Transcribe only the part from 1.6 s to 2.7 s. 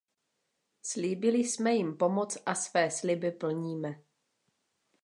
jim pomoc a